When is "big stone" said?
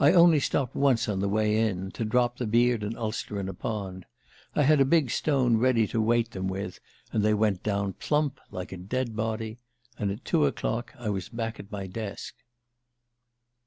4.86-5.58